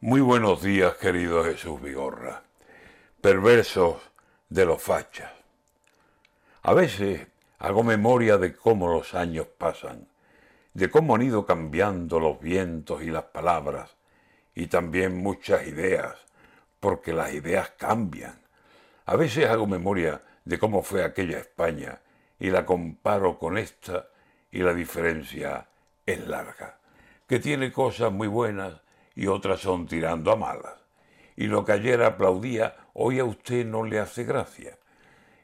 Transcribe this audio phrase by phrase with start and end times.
[0.00, 2.44] Muy buenos días, querido Jesús Vigorra.
[3.20, 3.96] Perversos
[4.48, 5.32] de los fachas.
[6.62, 7.26] A veces
[7.58, 10.06] hago memoria de cómo los años pasan,
[10.72, 13.96] de cómo han ido cambiando los vientos y las palabras,
[14.54, 16.14] y también muchas ideas,
[16.78, 18.38] porque las ideas cambian.
[19.04, 22.02] A veces hago memoria de cómo fue aquella España,
[22.38, 24.06] y la comparo con esta,
[24.52, 25.66] y la diferencia
[26.06, 26.78] es larga,
[27.26, 28.74] que tiene cosas muy buenas,
[29.18, 30.76] y otras son tirando a malas.
[31.34, 34.78] Y lo que ayer aplaudía, hoy a usted no le hace gracia.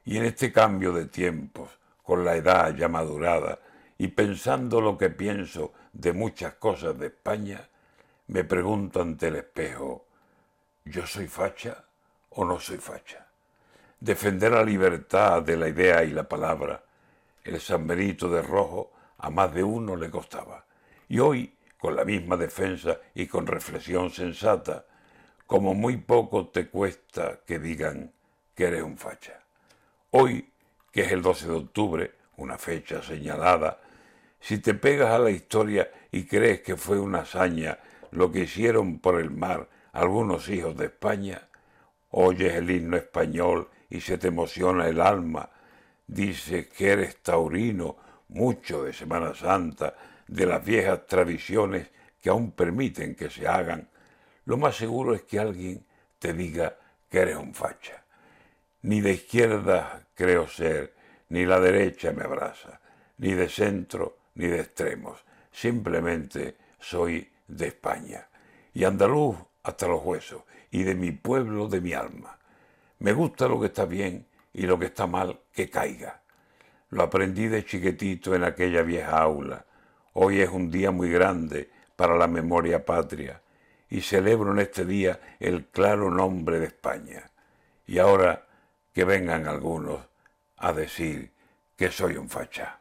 [0.05, 1.71] Y en este cambio de tiempos,
[2.05, 3.59] con la edad ya madurada,
[3.99, 7.69] y pensando lo que pienso de muchas cosas de España,
[8.29, 10.07] me pregunto ante el espejo,
[10.85, 11.85] ¿yo soy facha
[12.31, 13.27] o no soy facha?
[13.99, 16.81] Defender la libertad de la idea y la palabra,
[17.43, 20.65] el San Benito de Rojo, a más de uno le costaba.
[21.09, 21.54] Y hoy
[21.85, 24.87] con la misma defensa y con reflexión sensata,
[25.47, 28.11] como muy poco te cuesta que digan
[28.55, 29.39] que eres un facha.
[30.13, 30.49] Hoy,
[30.91, 33.83] que es el 12 de octubre, una fecha señalada,
[34.41, 37.79] si te pegas a la historia y crees que fue una hazaña
[38.13, 41.49] lo que hicieron por el mar algunos hijos de España,
[42.13, 45.51] oyes el himno español y se te emociona el alma,
[46.07, 49.95] dices que eres taurino, mucho de Semana Santa,
[50.27, 53.89] de las viejas tradiciones que aún permiten que se hagan,
[54.47, 55.85] lo más seguro es que alguien
[56.19, 56.77] te diga
[57.11, 58.05] que eres un facha.
[58.83, 60.95] Ni de izquierda creo ser,
[61.29, 62.81] ni la derecha me abraza,
[63.19, 65.25] ni de centro, ni de extremos.
[65.51, 68.29] Simplemente soy de España.
[68.73, 72.39] Y andaluz hasta los huesos, y de mi pueblo, de mi alma.
[72.99, 76.24] Me gusta lo que está bien y lo que está mal, que caiga.
[76.95, 79.65] Lo aprendí de chiquitito en aquella vieja aula,
[80.13, 83.43] Hoy es un día muy grande para la memoria patria
[83.91, 87.29] y celebro en este día el claro nombre de España.
[87.89, 88.47] Y ahora
[88.93, 90.03] que vengan algunos
[90.57, 91.33] a decir
[91.77, 92.79] que soy un facha.